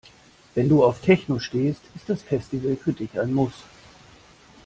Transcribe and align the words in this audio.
Wenn 0.55 0.67
du 0.67 0.83
auf 0.83 1.01
Techno 1.01 1.37
stehst, 1.37 1.83
ist 1.95 2.09
das 2.09 2.23
Festival 2.23 2.75
für 2.75 2.91
dich 2.91 3.19
ein 3.19 3.35
Muss. 3.35 3.53